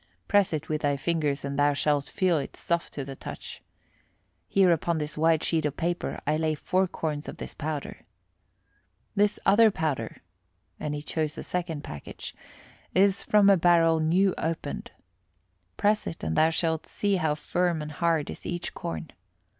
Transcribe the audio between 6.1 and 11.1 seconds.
I lay four corns of this powder. This other powder" and he